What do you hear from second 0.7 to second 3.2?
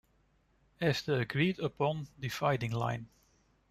As the agreed-upon dividing line.